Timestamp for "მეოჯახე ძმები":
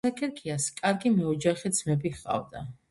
1.19-2.15